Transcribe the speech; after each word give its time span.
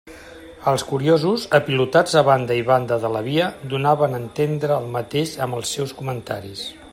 Els 0.69 0.83
curiosos, 0.91 1.43
apilotats 1.57 2.17
a 2.21 2.23
banda 2.29 2.57
i 2.61 2.63
banda 2.69 2.97
de 3.03 3.11
la 3.17 3.21
via, 3.27 3.51
donaven 3.75 4.17
a 4.19 4.23
entendre 4.23 4.79
el 4.81 4.89
mateix 4.97 5.37
amb 5.47 5.61
els 5.61 5.77
seus 5.79 5.95
comentaris. 6.01 6.67